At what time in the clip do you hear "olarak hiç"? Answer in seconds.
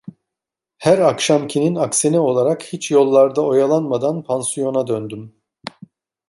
2.19-2.91